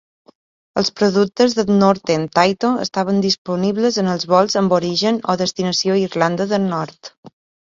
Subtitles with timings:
[0.81, 6.53] Els productes de Northern Tayto estaven disponibles en els vols amb origen o destinació Irlanda
[6.57, 7.17] del Nord.